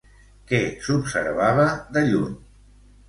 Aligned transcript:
Què 0.51 0.61
s'observava 0.87 1.67
de 1.99 2.07
lluny? 2.09 2.37